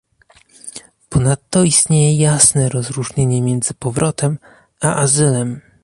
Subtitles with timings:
[1.09, 4.37] Ponadto istnieje jasne rozróżnienie między powrotem,
[4.81, 5.61] a azylem